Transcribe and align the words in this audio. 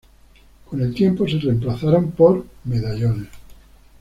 Con 0.65 0.81
el 0.81 0.95
tiempo, 0.95 1.27
se 1.27 1.37
reemplazaron 1.37 2.09
por 2.13 2.43
medallones. 2.63 3.29